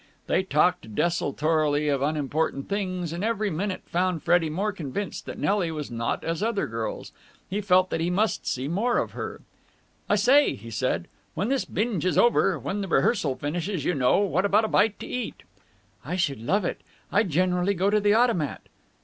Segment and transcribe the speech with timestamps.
[0.25, 5.69] They talked desultorily of unimportant things, and every minute found Freddie more convinced that Nelly
[5.69, 7.11] was not as other girls.
[7.51, 9.41] He felt that he must see more of her.
[10.09, 11.07] "I say," he said.
[11.35, 12.57] "When this binge is over...
[12.57, 15.43] when the rehearsal finishes, you know, how about a bite to eat?"
[16.03, 16.81] "I should love it.
[17.11, 18.61] I generally go to the Automat."